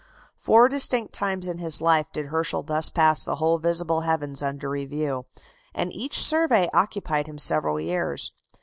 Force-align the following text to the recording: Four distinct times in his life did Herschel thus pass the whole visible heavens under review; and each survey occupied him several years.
Four 0.35 0.67
distinct 0.67 1.13
times 1.13 1.47
in 1.47 1.59
his 1.59 1.79
life 1.79 2.07
did 2.11 2.25
Herschel 2.29 2.63
thus 2.63 2.89
pass 2.89 3.23
the 3.23 3.35
whole 3.35 3.59
visible 3.59 4.01
heavens 4.01 4.41
under 4.41 4.67
review; 4.67 5.27
and 5.75 5.93
each 5.93 6.23
survey 6.23 6.69
occupied 6.73 7.27
him 7.27 7.37
several 7.37 7.79
years. 7.79 8.31